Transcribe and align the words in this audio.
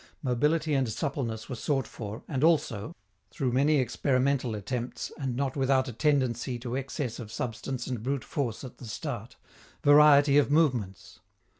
Mobility 0.23 0.73
and 0.73 0.89
suppleness 0.89 1.47
were 1.47 1.53
sought 1.53 1.85
for, 1.85 2.23
and 2.27 2.43
also 2.43 2.95
through 3.29 3.51
many 3.51 3.75
experimental 3.75 4.55
attempts, 4.55 5.11
and 5.19 5.35
not 5.35 5.55
without 5.55 5.87
a 5.87 5.93
tendency 5.93 6.57
to 6.57 6.75
excess 6.75 7.19
of 7.19 7.31
substance 7.31 7.85
and 7.85 8.01
brute 8.01 8.23
force 8.23 8.63
at 8.63 8.79
the 8.79 8.87
start 8.87 9.35
variety 9.83 10.39
of 10.39 10.49
movements. 10.49 11.19